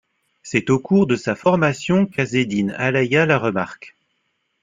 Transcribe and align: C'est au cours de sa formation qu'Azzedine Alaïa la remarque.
C'est 0.41 0.71
au 0.71 0.79
cours 0.79 1.05
de 1.05 1.15
sa 1.15 1.35
formation 1.35 2.07
qu'Azzedine 2.07 2.71
Alaïa 2.71 3.27
la 3.27 3.37
remarque. 3.37 3.95